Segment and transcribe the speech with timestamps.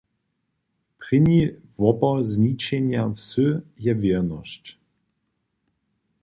[0.99, 1.39] Prěni
[1.77, 3.47] wopor žničenja wsy
[3.85, 4.63] je wěrnosć.